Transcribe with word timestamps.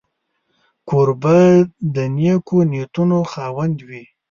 کوربه 0.87 1.39
د 1.95 1.97
نېکو 2.15 2.57
نیتونو 2.71 3.19
خاوند 3.31 3.77
وي. 3.87 4.03